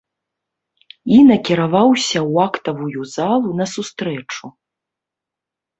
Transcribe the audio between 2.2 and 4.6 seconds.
ў актавую залу на сустрэчу.